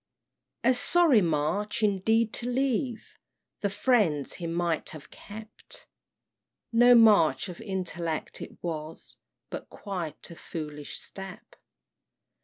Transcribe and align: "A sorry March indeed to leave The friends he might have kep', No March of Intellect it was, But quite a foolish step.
"A 0.63 0.73
sorry 0.73 1.21
March 1.21 1.83
indeed 1.83 2.33
to 2.33 2.49
leave 2.49 3.19
The 3.59 3.69
friends 3.69 4.33
he 4.33 4.47
might 4.47 4.89
have 4.89 5.11
kep', 5.11 5.61
No 6.71 6.95
March 6.95 7.47
of 7.49 7.61
Intellect 7.61 8.41
it 8.41 8.57
was, 8.63 9.17
But 9.51 9.69
quite 9.69 10.31
a 10.31 10.35
foolish 10.35 10.97
step. 10.97 11.55